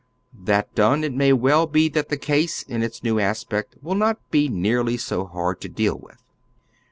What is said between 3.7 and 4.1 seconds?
will